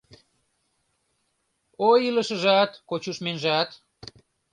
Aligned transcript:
—Ой, 1.87 1.99
илышыжат-кочушменжат... 2.09 3.69